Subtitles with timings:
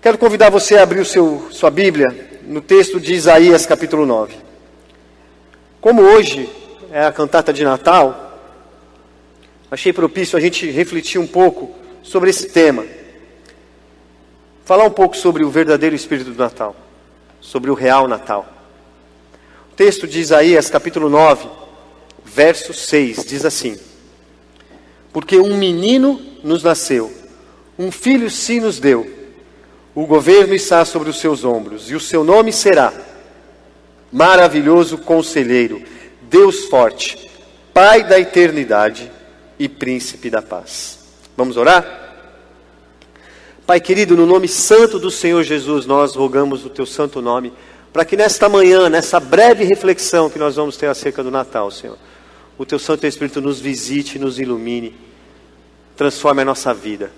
[0.00, 4.34] Quero convidar você a abrir o seu, sua Bíblia no texto de Isaías, capítulo 9.
[5.80, 6.48] Como hoje
[6.90, 8.40] é a cantata de Natal,
[9.70, 12.86] achei propício a gente refletir um pouco sobre esse tema.
[14.64, 16.74] Falar um pouco sobre o verdadeiro espírito do Natal,
[17.40, 18.48] sobre o real Natal.
[19.70, 21.46] O texto de Isaías, capítulo 9,
[22.34, 23.78] verso 6, diz assim:
[25.12, 27.12] Porque um menino nos nasceu,
[27.78, 29.20] um filho se nos deu
[29.94, 32.92] o governo está sobre os seus ombros, e o seu nome será
[34.12, 35.82] Maravilhoso Conselheiro,
[36.22, 37.30] Deus Forte,
[37.74, 39.10] Pai da Eternidade
[39.58, 40.98] e Príncipe da Paz.
[41.36, 41.98] Vamos orar?
[43.66, 47.52] Pai querido, no nome santo do Senhor Jesus, nós rogamos o teu santo nome,
[47.92, 51.98] para que nesta manhã, nessa breve reflexão que nós vamos ter acerca do Natal, Senhor,
[52.62, 54.94] o teu Santo Espírito nos visite, nos ilumine,
[55.96, 57.10] transforme a nossa vida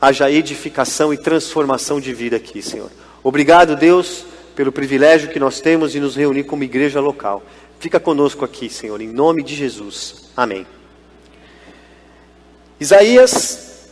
[0.00, 2.90] haja edificação e transformação de vida aqui, Senhor.
[3.22, 7.42] Obrigado, Deus, pelo privilégio que nós temos de nos reunir como igreja local.
[7.80, 10.30] Fica conosco aqui, Senhor, em nome de Jesus.
[10.36, 10.66] Amém.
[12.78, 13.88] Isaías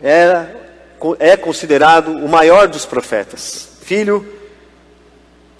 [0.00, 4.26] é considerado o maior dos profetas, filho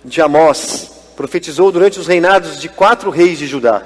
[0.04, 3.82] de Amós, profetizou durante os reinados de quatro reis de Judá: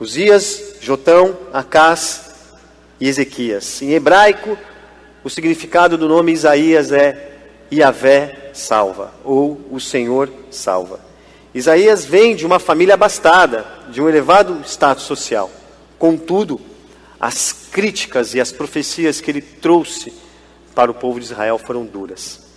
[0.00, 2.30] Uzias, Jotão, Acás
[3.00, 3.82] e Ezequias.
[3.82, 4.56] Em hebraico,
[5.22, 7.36] o significado do nome Isaías é
[7.72, 11.00] Yahvé salva, ou o Senhor salva.
[11.54, 15.50] Isaías vem de uma família abastada, de um elevado status social.
[15.98, 16.60] Contudo,
[17.20, 20.12] as críticas e as profecias que ele trouxe
[20.74, 22.47] para o povo de Israel foram duras.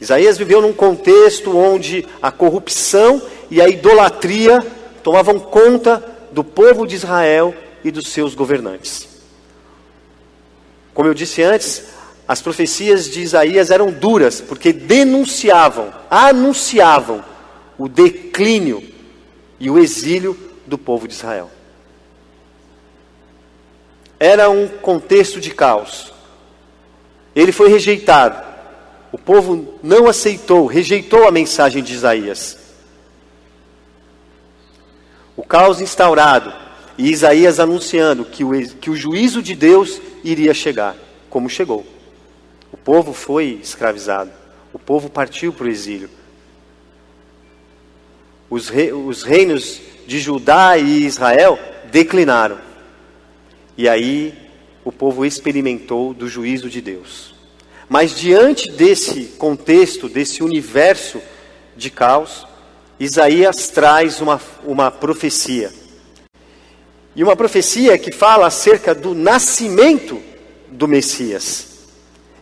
[0.00, 4.60] Isaías viveu num contexto onde a corrupção e a idolatria
[5.02, 9.08] tomavam conta do povo de Israel e dos seus governantes.
[10.94, 11.84] Como eu disse antes,
[12.26, 17.24] as profecias de Isaías eram duras, porque denunciavam, anunciavam
[17.78, 18.82] o declínio
[19.58, 20.36] e o exílio
[20.66, 21.50] do povo de Israel.
[24.20, 26.12] Era um contexto de caos.
[27.34, 28.47] Ele foi rejeitado.
[29.10, 32.58] O povo não aceitou, rejeitou a mensagem de Isaías.
[35.36, 36.52] O caos instaurado
[36.98, 40.96] e Isaías anunciando que o, que o juízo de Deus iria chegar,
[41.30, 41.86] como chegou.
[42.72, 44.30] O povo foi escravizado,
[44.72, 46.10] o povo partiu para o exílio.
[48.50, 51.58] Os, re, os reinos de Judá e Israel
[51.90, 52.58] declinaram.
[53.76, 54.36] E aí
[54.84, 57.37] o povo experimentou do juízo de Deus.
[57.88, 61.20] Mas diante desse contexto, desse universo
[61.76, 62.46] de caos,
[63.00, 65.72] Isaías traz uma, uma profecia
[67.16, 70.22] e uma profecia que fala acerca do nascimento
[70.68, 71.66] do Messias.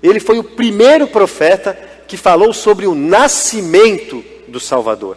[0.02, 5.16] Ele foi o primeiro profeta que falou sobre o nascimento do Salvador.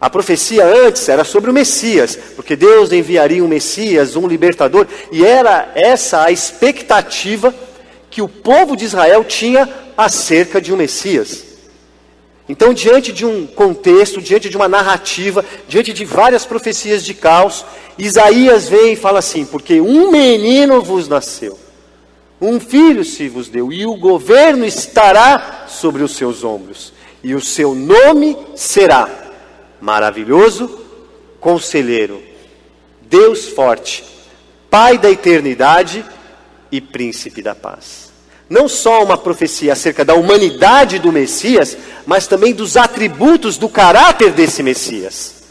[0.00, 5.24] A profecia antes era sobre o Messias, porque Deus enviaria um Messias, um libertador, e
[5.24, 7.54] era essa a expectativa
[8.14, 11.44] que o povo de Israel tinha acerca de um Messias.
[12.48, 17.66] Então, diante de um contexto, diante de uma narrativa, diante de várias profecias de caos,
[17.98, 21.58] Isaías vem e fala assim: Porque um menino vos nasceu,
[22.40, 27.40] um filho se vos deu, e o governo estará sobre os seus ombros, e o
[27.40, 29.08] seu nome será
[29.80, 30.70] Maravilhoso
[31.40, 32.22] Conselheiro,
[33.02, 34.04] Deus Forte,
[34.70, 36.04] Pai da Eternidade
[36.70, 38.14] e Príncipe da Paz
[38.48, 41.76] não só uma profecia acerca da humanidade do Messias,
[42.06, 45.42] mas também dos atributos do caráter desse Messias.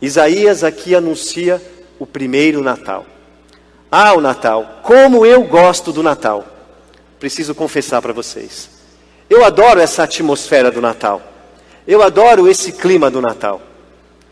[0.00, 1.62] Isaías aqui anuncia
[1.98, 3.06] o primeiro Natal.
[3.90, 6.44] Ah, o Natal, como eu gosto do Natal.
[7.18, 8.68] Preciso confessar para vocês.
[9.30, 11.22] Eu adoro essa atmosfera do Natal.
[11.86, 13.62] Eu adoro esse clima do Natal.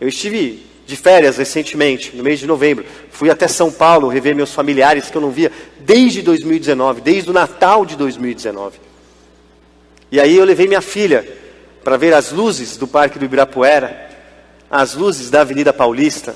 [0.00, 2.84] Eu estive de férias recentemente, no mês de novembro.
[3.10, 5.50] Fui até São Paulo rever meus familiares que eu não via
[5.80, 8.78] desde 2019, desde o Natal de 2019.
[10.10, 11.26] E aí eu levei minha filha
[11.82, 14.10] para ver as luzes do Parque do Ibirapuera,
[14.70, 16.34] as luzes da Avenida Paulista,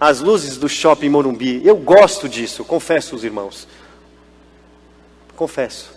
[0.00, 1.62] as luzes do Shopping Morumbi.
[1.64, 3.66] Eu gosto disso, confesso os irmãos.
[5.36, 5.92] Confesso.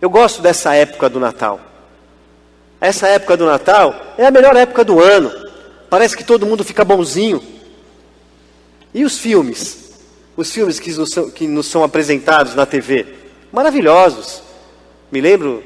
[0.00, 1.60] Eu gosto dessa época do Natal.
[2.80, 5.49] Essa época do Natal é a melhor época do ano.
[5.90, 7.42] Parece que todo mundo fica bonzinho.
[8.94, 9.90] E os filmes?
[10.36, 13.06] Os filmes que nos são, que nos são apresentados na TV?
[13.52, 14.42] Maravilhosos.
[15.10, 15.64] Me lembro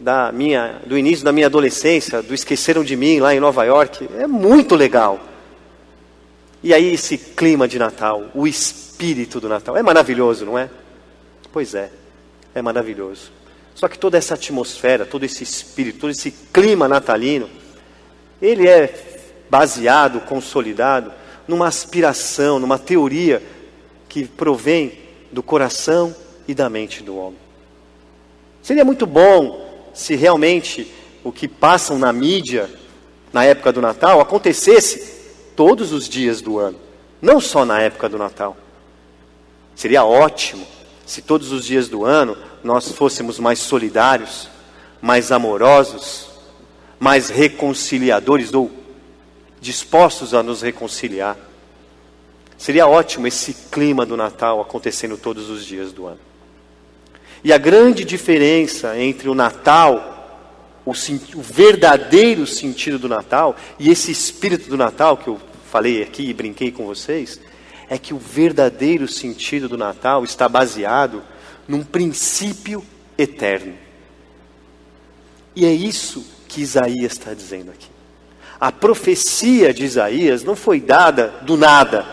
[0.00, 4.08] da minha, do início da minha adolescência, do Esqueceram de Mim lá em Nova York,
[4.16, 5.20] é muito legal.
[6.62, 10.70] E aí esse clima de Natal, o espírito do Natal, é maravilhoso, não é?
[11.52, 11.90] Pois é,
[12.54, 13.30] é maravilhoso.
[13.74, 17.50] Só que toda essa atmosfera, todo esse espírito, todo esse clima natalino,
[18.40, 19.13] ele é
[19.54, 21.12] baseado, consolidado
[21.46, 23.40] numa aspiração, numa teoria
[24.08, 24.98] que provém
[25.30, 26.12] do coração
[26.48, 27.38] e da mente do homem.
[28.60, 30.92] Seria muito bom se realmente
[31.22, 32.68] o que passam na mídia
[33.32, 36.80] na época do Natal acontecesse todos os dias do ano,
[37.22, 38.56] não só na época do Natal.
[39.76, 40.66] Seria ótimo
[41.06, 44.48] se todos os dias do ano nós fôssemos mais solidários,
[45.00, 46.26] mais amorosos,
[46.98, 48.82] mais reconciliadores ou
[49.64, 51.36] dispostos a nos reconciliar.
[52.56, 56.20] Seria ótimo esse clima do Natal acontecendo todos os dias do ano.
[57.42, 64.12] E a grande diferença entre o Natal, o, o, verdadeiro sentido do Natal, e esse
[64.12, 65.40] espírito do Natal que eu
[65.70, 67.40] falei aqui e brinquei com vocês,
[67.88, 71.22] é que o verdadeiro sentido do Natal está baseado
[71.66, 72.84] num princípio
[73.16, 73.74] eterno.
[75.56, 77.93] E é isso que Isaías está dizendo aqui.
[78.60, 82.06] A profecia de Isaías não foi dada do nada.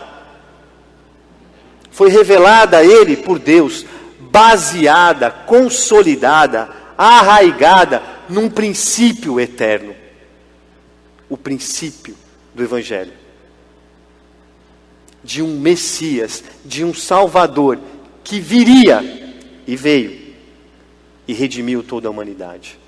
[1.90, 3.84] Foi revelada a ele por Deus,
[4.18, 9.94] baseada, consolidada, arraigada num princípio eterno.
[11.28, 12.16] O princípio
[12.54, 13.12] do Evangelho.
[15.22, 17.78] De um Messias, de um Salvador
[18.24, 19.00] que viria
[19.66, 20.34] e veio
[21.26, 22.81] e redimiu toda a humanidade.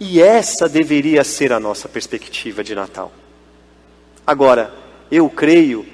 [0.00, 3.12] E essa deveria ser a nossa perspectiva de Natal.
[4.26, 4.72] Agora,
[5.12, 5.86] eu creio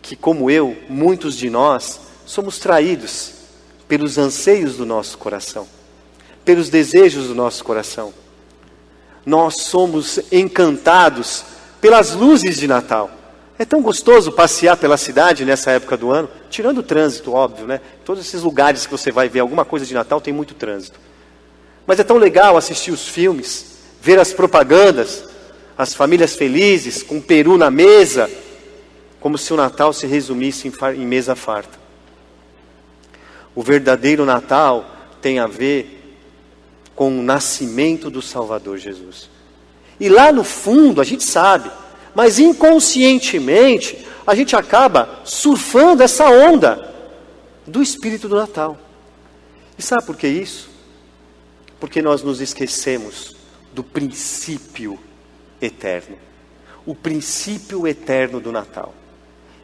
[0.00, 3.32] que, como eu, muitos de nós somos traídos
[3.88, 5.66] pelos anseios do nosso coração,
[6.44, 8.14] pelos desejos do nosso coração.
[9.26, 11.44] Nós somos encantados
[11.80, 13.10] pelas luzes de Natal.
[13.58, 17.80] É tão gostoso passear pela cidade nessa época do ano, tirando o trânsito, óbvio, né?
[18.04, 21.00] Todos esses lugares que você vai ver alguma coisa de Natal tem muito trânsito.
[21.86, 25.24] Mas é tão legal assistir os filmes, ver as propagandas,
[25.76, 28.30] as famílias felizes, com peru na mesa,
[29.20, 31.78] como se o Natal se resumisse em, mesa farta.
[33.54, 34.90] O verdadeiro Natal
[35.20, 36.18] tem a ver
[36.94, 39.30] com o nascimento do Salvador Jesus.
[39.98, 41.70] E lá no fundo, a gente sabe,
[42.14, 46.92] mas inconscientemente, a gente acaba surfando essa onda
[47.66, 48.78] do espírito do Natal.
[49.78, 50.73] E sabe por que isso?
[51.84, 53.36] Porque nós nos esquecemos
[53.74, 54.98] do princípio
[55.60, 56.16] eterno.
[56.86, 58.94] O princípio eterno do Natal.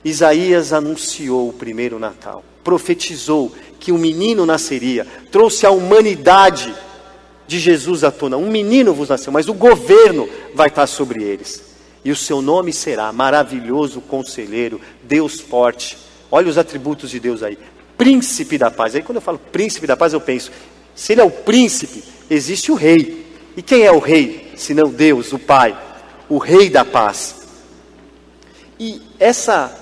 [0.05, 6.75] Isaías anunciou o primeiro Natal, profetizou que um menino nasceria, trouxe a humanidade
[7.47, 8.37] de Jesus à tona.
[8.37, 11.75] Um menino vos nasceu, mas o governo vai estar sobre eles.
[12.05, 15.97] E o seu nome será maravilhoso conselheiro, Deus forte.
[16.31, 17.59] Olha os atributos de Deus aí.
[17.97, 18.95] Príncipe da paz.
[18.95, 20.51] Aí quando eu falo príncipe da paz, eu penso,
[20.95, 23.27] se ele é o príncipe, existe o rei.
[23.57, 24.53] E quem é o rei?
[24.57, 25.77] Senão Deus, o Pai,
[26.29, 27.37] o rei da paz.
[28.79, 29.77] E essa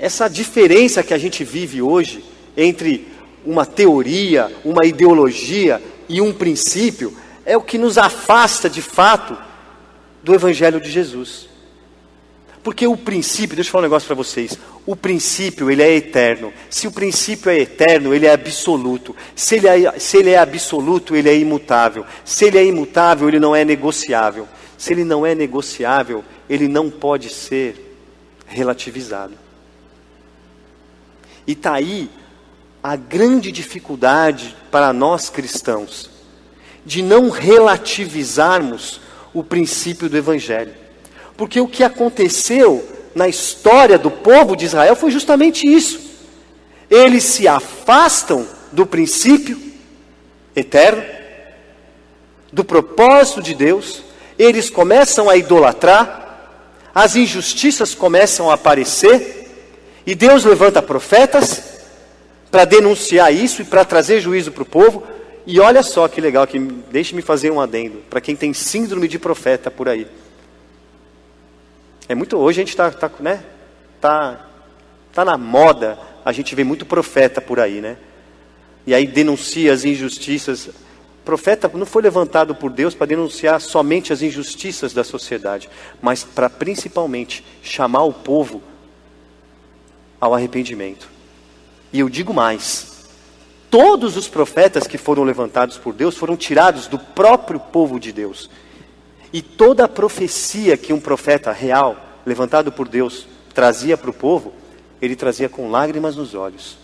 [0.00, 2.24] essa diferença que a gente vive hoje
[2.56, 3.06] entre
[3.44, 7.14] uma teoria, uma ideologia e um princípio
[7.44, 9.36] é o que nos afasta de fato
[10.22, 11.49] do evangelho de Jesus.
[12.62, 14.58] Porque o princípio, deixa eu falar um negócio para vocês.
[14.84, 16.52] O princípio, ele é eterno.
[16.68, 19.16] Se o princípio é eterno, ele é absoluto.
[19.34, 22.04] Se ele é, se ele é absoluto, ele é imutável.
[22.24, 24.46] Se ele é imutável, ele não é negociável.
[24.76, 27.96] Se ele não é negociável, ele não pode ser
[28.46, 29.34] relativizado.
[31.46, 32.10] E está aí
[32.82, 36.10] a grande dificuldade para nós cristãos,
[36.84, 39.00] de não relativizarmos
[39.32, 40.79] o princípio do Evangelho.
[41.40, 45.98] Porque o que aconteceu na história do povo de Israel foi justamente isso.
[46.90, 49.58] Eles se afastam do princípio
[50.54, 51.02] eterno,
[52.52, 54.02] do propósito de Deus,
[54.38, 56.50] eles começam a idolatrar,
[56.94, 59.50] as injustiças começam a aparecer,
[60.04, 61.80] e Deus levanta profetas
[62.50, 65.02] para denunciar isso e para trazer juízo para o povo.
[65.46, 69.18] E olha só que legal, que deixe-me fazer um adendo para quem tem síndrome de
[69.18, 70.06] profeta por aí.
[72.10, 73.40] É muito hoje a gente está, tá, né?
[74.00, 74.44] Tá,
[75.12, 75.96] tá na moda.
[76.24, 77.98] A gente vê muito profeta por aí, né?
[78.84, 80.66] E aí denuncia as injustiças.
[80.66, 80.72] O
[81.24, 85.70] profeta não foi levantado por Deus para denunciar somente as injustiças da sociedade,
[86.02, 88.60] mas para principalmente chamar o povo
[90.20, 91.08] ao arrependimento.
[91.92, 93.08] E eu digo mais:
[93.70, 98.50] todos os profetas que foram levantados por Deus foram tirados do próprio povo de Deus.
[99.32, 101.96] E toda a profecia que um profeta real,
[102.26, 104.52] levantado por Deus, trazia para o povo,
[105.00, 106.76] ele trazia com lágrimas nos olhos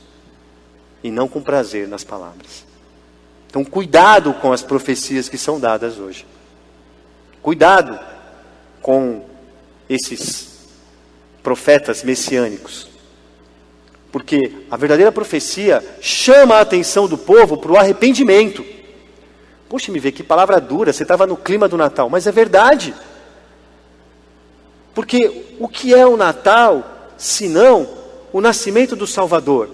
[1.02, 2.64] e não com prazer nas palavras.
[3.48, 6.26] Então, cuidado com as profecias que são dadas hoje.
[7.40, 7.98] Cuidado
[8.82, 9.24] com
[9.88, 10.68] esses
[11.42, 12.88] profetas messiânicos.
[14.10, 18.64] Porque a verdadeira profecia chama a atenção do povo para o arrependimento.
[19.68, 22.94] Poxa, me vê que palavra dura, você estava no clima do Natal, mas é verdade.
[24.94, 26.84] Porque o que é o Natal,
[27.18, 27.88] senão
[28.32, 29.68] o nascimento do Salvador?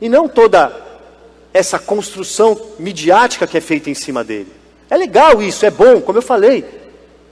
[0.00, 0.84] E não toda
[1.52, 4.52] essa construção midiática que é feita em cima dele.
[4.88, 6.64] É legal isso, é bom, como eu falei.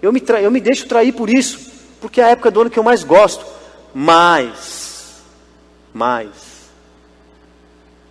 [0.00, 2.78] Eu me, eu me deixo trair por isso, porque é a época do ano que
[2.78, 3.44] eu mais gosto.
[3.94, 5.22] Mas,
[5.92, 6.28] mas,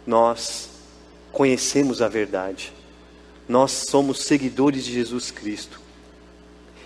[0.06, 0.73] nós
[1.34, 2.72] conhecemos a verdade.
[3.50, 5.82] Nós somos seguidores de Jesus Cristo.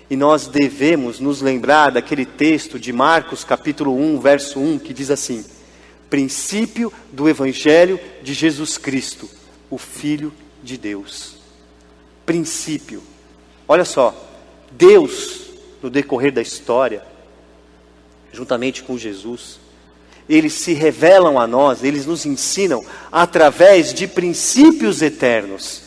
[0.10, 5.12] E nós devemos nos lembrar daquele texto de Marcos, capítulo 1, verso 1, que diz
[5.12, 5.46] assim:
[6.10, 9.30] Princípio do Evangelho de Jesus Cristo,
[9.70, 11.36] o Filho de Deus.
[12.26, 13.04] Princípio.
[13.68, 14.16] Olha só,
[14.72, 15.50] Deus,
[15.84, 17.04] no decorrer da história,
[18.32, 19.60] juntamente com Jesus,
[20.30, 25.84] eles se revelam a nós, eles nos ensinam através de princípios eternos.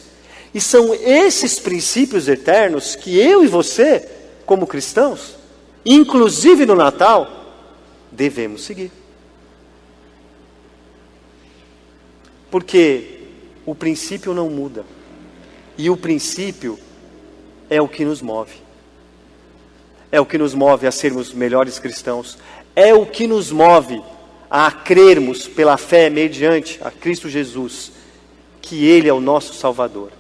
[0.54, 4.08] E são esses princípios eternos que eu e você,
[4.46, 5.36] como cristãos,
[5.84, 7.54] inclusive no Natal,
[8.10, 8.90] devemos seguir.
[12.50, 13.20] Porque
[13.64, 14.84] o princípio não muda.
[15.78, 16.78] E o princípio
[17.68, 18.54] é o que nos move.
[20.10, 22.36] É o que nos move a sermos melhores cristãos.
[22.74, 24.02] É o que nos move
[24.50, 27.92] a crermos pela fé mediante a Cristo Jesus,
[28.60, 30.10] que Ele é o nosso Salvador.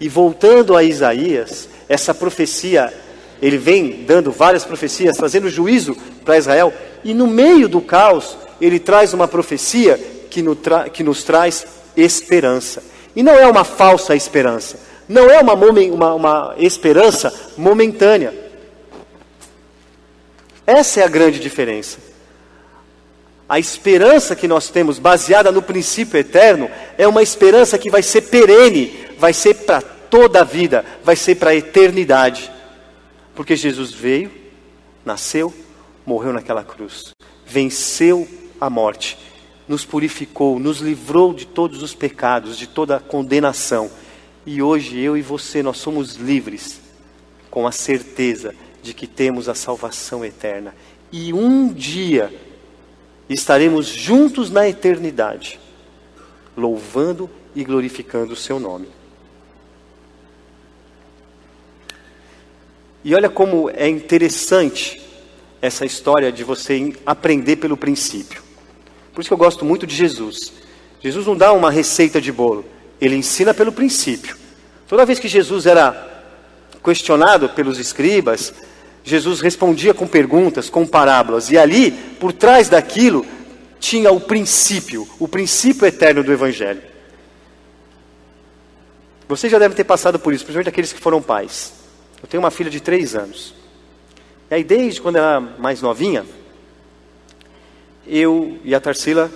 [0.00, 2.92] E voltando a Isaías, essa profecia,
[3.42, 6.72] ele vem dando várias profecias, trazendo juízo para Israel,
[7.04, 9.98] e no meio do caos, ele traz uma profecia
[10.30, 11.66] que, no tra que nos traz
[11.96, 12.82] esperança.
[13.14, 14.78] E não é uma falsa esperança,
[15.08, 18.32] não é uma, uma, uma esperança momentânea.
[20.66, 22.07] Essa é a grande diferença.
[23.48, 28.22] A esperança que nós temos, baseada no princípio eterno, é uma esperança que vai ser
[28.22, 32.52] perene, vai ser para toda a vida, vai ser para a eternidade.
[33.34, 34.30] Porque Jesus veio,
[35.02, 35.54] nasceu,
[36.04, 37.14] morreu naquela cruz,
[37.46, 38.28] venceu
[38.60, 39.18] a morte,
[39.66, 43.90] nos purificou, nos livrou de todos os pecados, de toda a condenação.
[44.44, 46.80] E hoje eu e você, nós somos livres,
[47.50, 50.74] com a certeza de que temos a salvação eterna.
[51.10, 52.30] E um dia
[53.28, 55.58] estaremos juntos na eternidade,
[56.56, 58.88] louvando e glorificando o seu nome.
[63.04, 65.00] E olha como é interessante
[65.60, 68.42] essa história de você aprender pelo princípio.
[69.12, 70.52] Por isso que eu gosto muito de Jesus.
[71.00, 72.64] Jesus não dá uma receita de bolo,
[73.00, 74.36] ele ensina pelo princípio.
[74.86, 76.06] Toda vez que Jesus era
[76.82, 78.52] questionado pelos escribas,
[79.04, 83.24] Jesus respondia com perguntas, com parábolas, e ali, por trás daquilo,
[83.80, 86.82] tinha o princípio, o princípio eterno do Evangelho.
[89.28, 91.72] Você já deve ter passado por isso, principalmente aqueles que foram pais.
[92.22, 93.54] Eu tenho uma filha de três anos.
[94.50, 96.24] E aí, desde quando ela era mais novinha,
[98.06, 99.30] eu e a Tarsila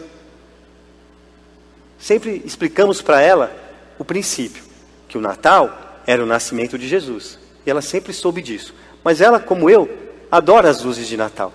[1.98, 3.54] sempre explicamos para ela
[3.98, 4.64] o princípio,
[5.06, 7.38] que o Natal era o nascimento de Jesus.
[7.64, 8.74] E ela sempre soube disso.
[9.04, 9.88] Mas ela, como eu,
[10.30, 11.52] adora as luzes de Natal.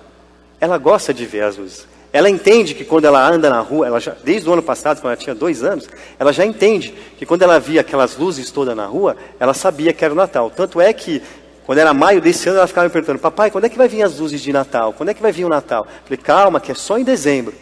[0.60, 1.86] Ela gosta de ver as luzes.
[2.12, 5.12] Ela entende que quando ela anda na rua, ela já, desde o ano passado, quando
[5.12, 5.88] ela tinha dois anos,
[6.18, 10.04] ela já entende que quando ela via aquelas luzes todas na rua, ela sabia que
[10.04, 10.50] era o Natal.
[10.50, 11.22] Tanto é que,
[11.66, 14.02] quando era maio desse ano, ela ficava me perguntando: Papai, quando é que vai vir
[14.02, 14.94] as luzes de Natal?
[14.94, 15.86] Quando é que vai vir o Natal?
[15.86, 17.54] Eu falei: Calma, que é só em dezembro.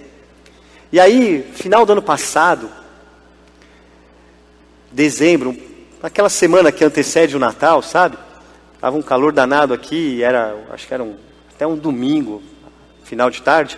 [0.92, 2.70] E aí, final do ano passado,
[4.92, 5.56] dezembro,
[6.00, 8.16] aquela semana que antecede o Natal, sabe?
[8.86, 11.16] Estava um calor danado aqui, era, acho que era um,
[11.52, 12.40] até um domingo,
[13.02, 13.76] final de tarde.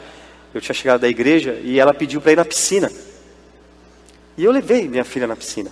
[0.52, 2.92] Eu tinha chegado da igreja e ela pediu para ir na piscina.
[4.36, 5.70] E eu levei minha filha na piscina.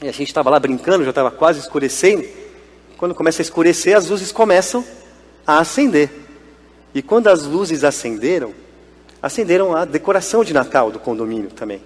[0.00, 2.24] E a gente estava lá brincando, já estava quase escurecendo.
[2.96, 4.84] Quando começa a escurecer, as luzes começam
[5.44, 6.08] a acender.
[6.94, 8.54] E quando as luzes acenderam,
[9.20, 11.82] acenderam a decoração de Natal do condomínio também.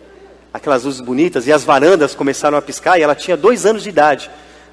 [0.53, 3.89] Aquelas luzes bonitas e as varandas começaram a piscar e ela tinha dois anos de
[3.89, 4.31] idade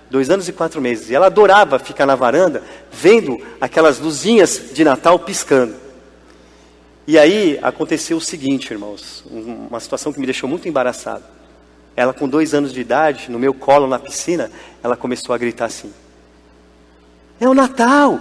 [0.10, 1.10] dois anos e quatro meses.
[1.10, 5.76] E ela adorava ficar na varanda vendo aquelas luzinhas de Natal piscando.
[7.06, 11.24] E aí aconteceu o seguinte, irmãos, uma situação que me deixou muito embaraçado.
[11.96, 14.50] Ela, com dois anos de idade, no meu colo na piscina,
[14.82, 15.94] ela começou a gritar assim:
[17.40, 18.20] É o Natal!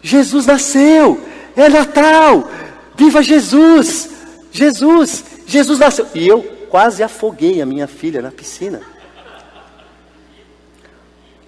[0.00, 1.20] Jesus nasceu!
[1.56, 2.48] É Natal!
[2.96, 4.10] Viva Jesus!
[4.52, 5.24] Jesus!
[5.46, 6.06] Jesus nasceu!
[6.14, 8.80] E eu quase afoguei a minha filha na piscina.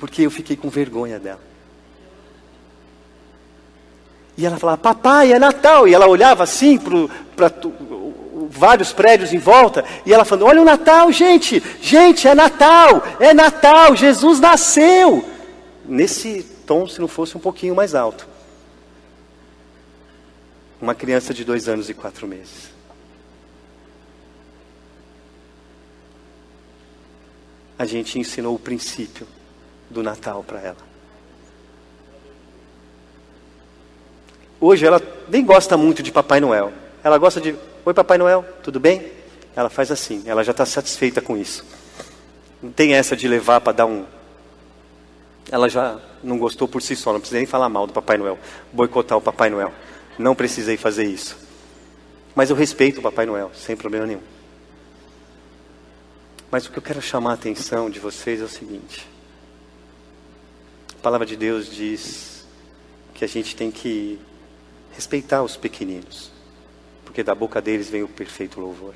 [0.03, 1.39] Porque eu fiquei com vergonha dela.
[4.37, 5.87] E ela falava, papai, é Natal.
[5.87, 7.49] E ela olhava assim para
[8.51, 13.33] vários prédios em volta, e ela falando: Olha o Natal, gente, gente, é Natal, é
[13.33, 15.25] Natal, Jesus nasceu.
[15.85, 18.27] Nesse tom, se não fosse um pouquinho mais alto.
[20.81, 22.73] Uma criança de dois anos e quatro meses.
[27.79, 29.29] A gente ensinou o princípio
[29.93, 30.93] do Natal para ela.
[34.61, 36.73] Hoje ela nem gosta muito de Papai Noel.
[37.03, 39.11] Ela gosta de Oi, Papai Noel, tudo bem?
[39.57, 41.65] Ela faz assim, ela já está satisfeita com isso.
[42.63, 44.05] Não tem essa de levar para dar um.
[45.51, 48.39] Ela já não gostou por si só, não precisa nem falar mal do Papai Noel,
[48.73, 49.73] boicotar o Papai Noel.
[50.17, 51.37] Não precisei fazer isso.
[52.37, 54.23] Mas eu respeito o Papai Noel, sem problema nenhum.
[56.53, 59.09] Mas o que eu quero chamar a atenção de vocês é o seguinte:
[61.03, 62.47] a palavra de Deus diz
[63.15, 64.21] que a gente tem que
[64.95, 66.31] respeitar os pequeninos
[67.13, 68.95] porque da boca deles vem o perfeito louvor.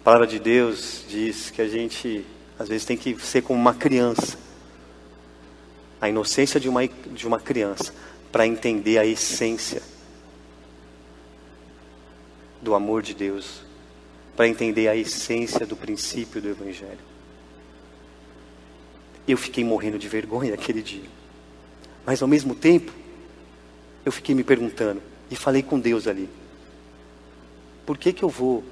[0.00, 2.24] A palavra de Deus diz que a gente,
[2.56, 4.38] às vezes, tem que ser como uma criança,
[6.00, 7.92] a inocência de uma, de uma criança,
[8.30, 9.82] para entender a essência
[12.62, 13.62] do amor de Deus,
[14.36, 17.15] para entender a essência do princípio do Evangelho.
[19.26, 21.08] Eu fiquei morrendo de vergonha aquele dia,
[22.04, 22.92] mas ao mesmo tempo,
[24.04, 26.28] eu fiquei me perguntando, e falei com Deus ali.
[27.84, 28.64] Por que, que eu vou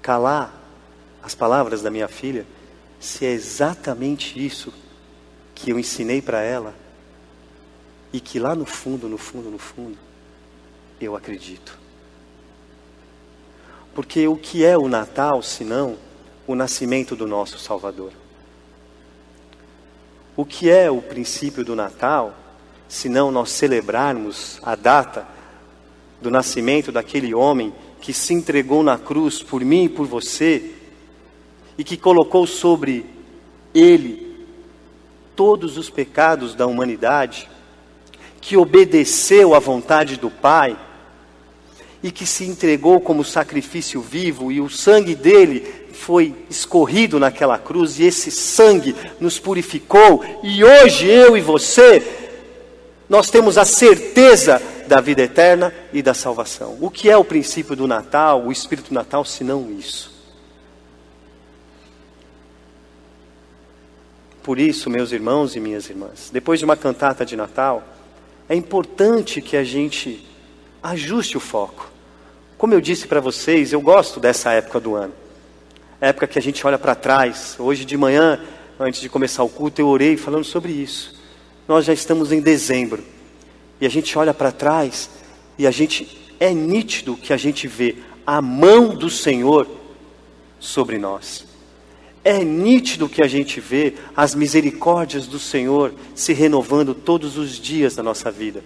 [0.00, 0.54] calar
[1.22, 2.46] as palavras da minha filha
[2.98, 4.72] se é exatamente isso
[5.54, 6.74] que eu ensinei para ela
[8.12, 9.98] e que lá no fundo, no fundo, no fundo,
[11.00, 11.78] eu acredito?
[13.94, 15.96] Porque o que é o Natal, senão
[16.46, 18.12] o nascimento do nosso Salvador?
[20.36, 22.34] O que é o princípio do Natal,
[22.88, 25.26] senão nós celebrarmos a data
[26.20, 30.72] do nascimento daquele homem que se entregou na cruz por mim e por você,
[31.76, 33.06] e que colocou sobre
[33.74, 34.46] ele
[35.34, 37.48] todos os pecados da humanidade,
[38.40, 40.76] que obedeceu à vontade do Pai,
[42.02, 47.98] e que se entregou como sacrifício vivo, e o sangue dele foi escorrido naquela cruz,
[47.98, 52.02] e esse sangue nos purificou, e hoje eu e você,
[53.06, 56.78] nós temos a certeza da vida eterna e da salvação.
[56.80, 60.10] O que é o princípio do Natal, o Espírito Natal, se não isso?
[64.42, 67.84] Por isso, meus irmãos e minhas irmãs, depois de uma cantata de Natal,
[68.48, 70.26] é importante que a gente
[70.82, 71.90] ajuste o foco.
[72.56, 75.12] Como eu disse para vocês, eu gosto dessa época do ano.
[76.00, 77.56] Época que a gente olha para trás.
[77.58, 78.40] Hoje de manhã,
[78.78, 81.14] antes de começar o culto, eu orei falando sobre isso.
[81.68, 83.04] Nós já estamos em dezembro.
[83.80, 85.10] E a gente olha para trás
[85.58, 89.66] e a gente é nítido que a gente vê a mão do Senhor
[90.58, 91.46] sobre nós.
[92.22, 97.94] É nítido que a gente vê as misericórdias do Senhor se renovando todos os dias
[97.94, 98.62] da nossa vida.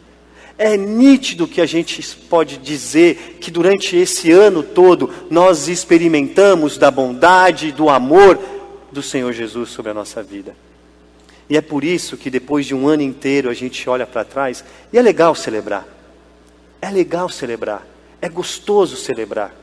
[0.57, 6.91] É nítido que a gente pode dizer que durante esse ano todo nós experimentamos da
[6.91, 8.39] bondade do amor
[8.93, 10.55] do Senhor Jesus sobre a nossa vida.
[11.51, 14.65] E é por isso que depois de um ano inteiro a gente olha para trás
[14.93, 15.87] e é legal celebrar.
[16.81, 17.87] É legal celebrar.
[18.23, 19.55] É gostoso celebrar.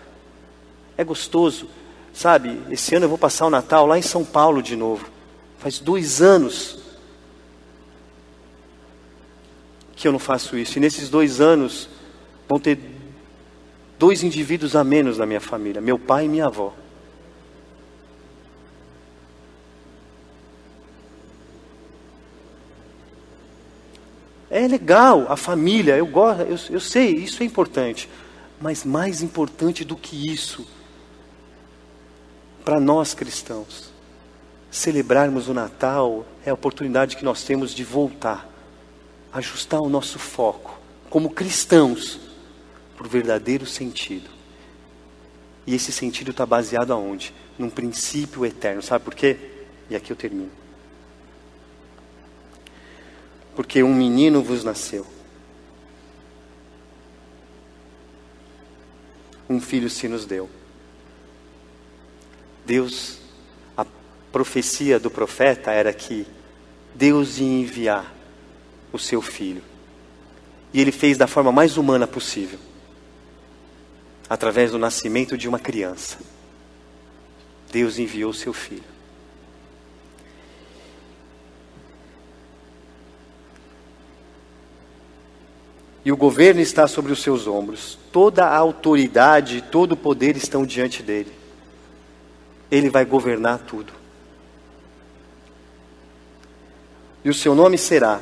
[0.98, 1.68] É gostoso.
[2.14, 5.08] Sabe, esse ano eu vou passar o Natal lá em São Paulo de novo.
[5.58, 6.78] Faz dois anos
[10.02, 10.78] que eu não faço isso.
[10.78, 11.88] E nesses dois anos
[12.50, 12.80] vão ter
[14.00, 16.74] dois indivíduos a menos na minha família: meu pai e minha avó.
[24.50, 28.10] É legal, a família, eu gosto, eu, eu sei, isso é importante.
[28.60, 30.68] Mas mais importante do que isso,
[32.66, 33.94] para nós cristãos,
[34.70, 38.51] celebrarmos o Natal é a oportunidade que nós temos de voltar,
[39.34, 42.20] ajustar o nosso foco, como cristãos,
[42.96, 44.30] para o verdadeiro sentido.
[45.66, 47.34] E esse sentido está baseado aonde?
[47.58, 48.82] Num princípio eterno.
[48.82, 49.38] Sabe por quê?
[49.90, 50.52] E aqui eu termino.
[53.54, 55.06] porque um menino vos nasceu.
[59.52, 60.50] um filho se nos deu.
[62.66, 63.20] Deus,
[63.76, 63.86] a
[64.32, 66.26] profecia do profeta era que
[66.96, 68.14] Deus ia enviar
[68.92, 69.64] o seu filho.
[70.74, 72.60] E ele fez da forma mais humana possível
[74.32, 76.18] através do nascimento de uma criança.
[77.70, 78.92] Deus enviou seu filho.
[86.06, 88.00] E o governo está sobre os seus ombros.
[88.10, 91.34] Toda a autoridade e todo o poder estão diante dele.
[92.72, 93.92] Ele vai governar tudo.
[97.24, 98.22] E o seu nome será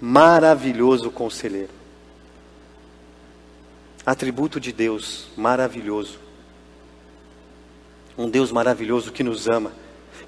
[0.00, 1.70] Maravilhoso Conselheiro.
[4.06, 6.18] Atributo de Deus maravilhoso.
[8.16, 9.72] Um Deus maravilhoso que nos ama,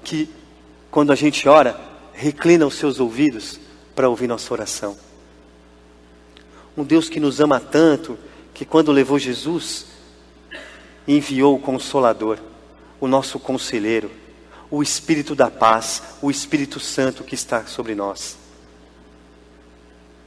[0.03, 0.29] que
[0.89, 1.79] quando a gente ora,
[2.13, 3.59] reclina os seus ouvidos
[3.95, 4.97] para ouvir nossa oração.
[6.77, 8.17] Um Deus que nos ama tanto
[8.53, 9.87] que quando levou Jesus,
[11.07, 12.37] enviou o Consolador,
[12.99, 14.11] o nosso conselheiro,
[14.69, 18.40] o Espírito da paz, o Espírito Santo que está sobre nós.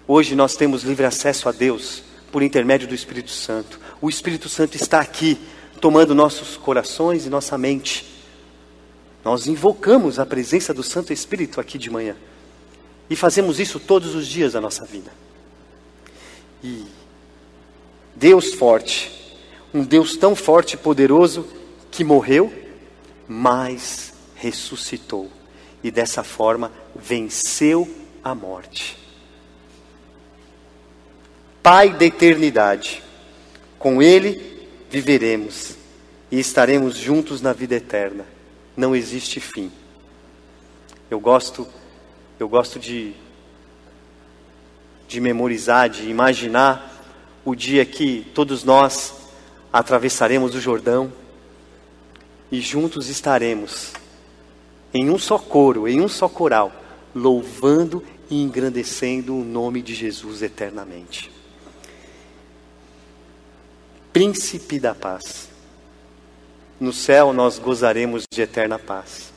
[0.07, 3.81] Hoje nós temos livre acesso a Deus por intermédio do Espírito Santo.
[4.03, 5.39] O Espírito Santo está aqui,
[5.81, 8.05] tomando nossos corações e nossa mente.
[9.25, 12.17] Nós invocamos a presença do Santo Espírito aqui de manhã.
[13.09, 15.11] E fazemos isso todos os dias da nossa vida.
[16.63, 16.85] E
[18.15, 19.11] Deus forte,
[19.73, 21.47] um Deus tão forte e poderoso
[21.91, 22.53] que morreu,
[23.27, 25.31] mas ressuscitou.
[25.83, 27.89] E dessa forma venceu
[28.23, 29.04] a morte.
[31.65, 33.03] Pai da eternidade,
[33.79, 35.75] com Ele viveremos
[36.31, 38.27] e estaremos juntos na vida eterna.
[38.77, 39.73] Não existe fim.
[41.11, 41.67] Eu gosto,
[42.39, 43.15] eu gosto de,
[45.09, 47.03] de memorizar, de imaginar
[47.47, 49.15] o dia que todos nós
[49.73, 51.11] atravessaremos o Jordão
[52.53, 53.95] e juntos estaremos
[54.93, 56.71] em um só coro, em um só coral,
[57.15, 61.33] louvando e engrandecendo o nome de Jesus eternamente.
[64.15, 65.49] Príncipe da paz.
[66.79, 69.33] No céu nós gozaremos de eterna paz.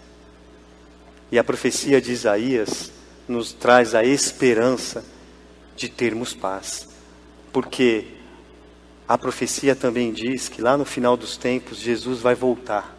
[1.31, 2.91] E a profecia de Isaías
[3.27, 5.03] nos traz a esperança
[5.75, 6.87] de termos paz.
[7.51, 8.05] Porque
[9.07, 12.95] a profecia também diz que lá no final dos tempos Jesus vai voltar.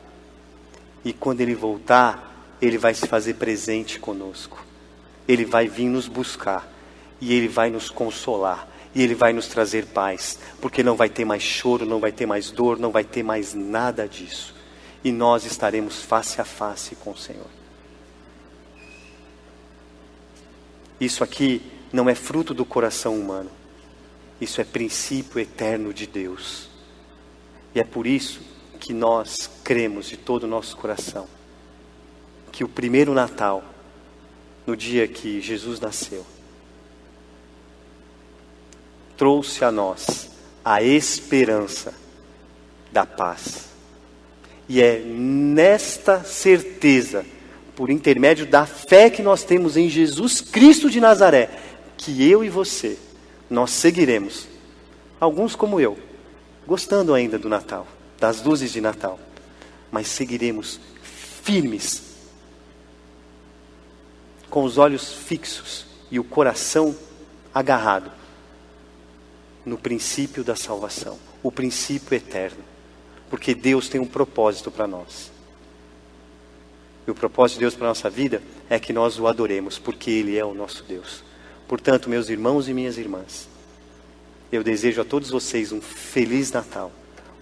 [1.05, 4.67] E quando ele voltar, ele vai se fazer presente conosco.
[5.29, 6.69] Ele vai vir nos buscar
[7.21, 11.25] e ele vai nos consolar e ele vai nos trazer paz, porque não vai ter
[11.25, 14.55] mais choro, não vai ter mais dor, não vai ter mais nada disso.
[15.05, 17.47] E nós estaremos face a face com o Senhor.
[21.01, 23.51] Isso aqui não é fruto do coração humano.
[24.41, 26.69] Isso é princípio eterno de Deus.
[27.75, 28.41] E é por isso
[28.81, 31.29] que nós cremos de todo o nosso coração
[32.59, 33.63] que o primeiro Natal,
[34.67, 36.27] no dia que Jesus nasceu,
[39.19, 40.31] trouxe a nós
[40.65, 41.93] a esperança
[42.93, 43.69] da paz.
[44.69, 47.27] E é nesta certeza,
[47.75, 51.51] por intermédio da fé que nós temos em Jesus Cristo de Nazaré,
[51.97, 52.97] que eu e você,
[53.51, 54.47] nós seguiremos.
[55.21, 55.99] Alguns como eu,
[56.67, 57.87] gostando ainda do Natal,
[58.21, 59.19] das luzes de Natal,
[59.91, 60.79] mas seguiremos
[61.43, 62.03] firmes
[64.49, 66.95] com os olhos fixos e o coração
[67.53, 68.19] agarrado
[69.65, 72.65] no princípio da salvação, o princípio eterno,
[73.31, 75.31] porque Deus tem um propósito para nós.
[77.07, 80.11] E o propósito de Deus para a nossa vida é que nós o adoremos, porque
[80.11, 81.25] Ele é o nosso Deus.
[81.67, 83.49] Portanto, meus irmãos e minhas irmãs,
[84.51, 86.91] eu desejo a todos vocês um feliz Natal,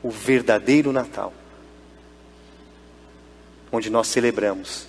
[0.02, 1.32] o verdadeiro Natal,
[3.70, 4.86] onde nós celebramos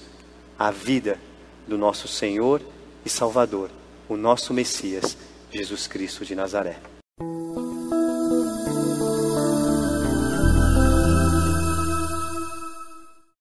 [0.57, 1.19] a vida
[1.67, 2.61] do nosso Senhor
[3.05, 3.69] e Salvador,
[4.09, 5.17] o nosso Messias,
[5.51, 6.96] Jesus Cristo de Nazaré.
[7.19, 7.76] Thank you.